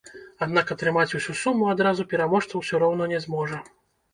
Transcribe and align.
Аднак 0.45 0.71
атрымаць 0.75 1.13
усю 1.19 1.35
суму 1.41 1.67
адразу 1.75 2.07
пераможца 2.15 2.53
ўсё 2.63 2.83
роўна 2.85 3.11
не 3.13 3.19
зможа. 3.27 3.65